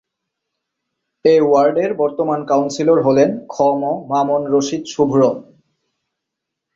[1.25, 3.83] এ ওয়ার্ডের বর্তমান কাউন্সিলর হলেন খ ম
[4.11, 5.19] মামুন রশিদ শুভ্র।